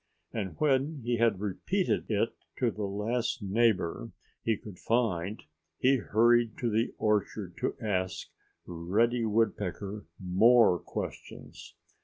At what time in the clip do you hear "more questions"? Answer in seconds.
10.19-11.75